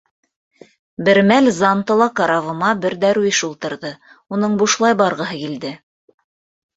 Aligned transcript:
Бер 1.09 1.17
мәл 1.31 1.49
Зантала 1.57 2.07
карабыма 2.19 2.69
бер 2.85 2.95
дәрүиш 3.03 3.41
ултырҙы, 3.49 3.91
уның 4.39 4.57
бушлай 4.63 4.97
барғыһы 5.03 5.37
килде. 5.43 5.73